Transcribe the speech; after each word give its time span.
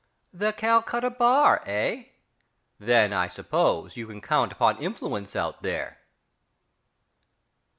The 0.33 0.51
Calcutta 0.51 1.11
Bar, 1.11 1.61
eh? 1.67 2.05
Then 2.79 3.13
I 3.13 3.27
suppose 3.27 3.95
you 3.95 4.07
can 4.07 4.19
count 4.19 4.51
upon 4.51 4.81
influence 4.81 5.35
out 5.35 5.61
there?... 5.61 5.99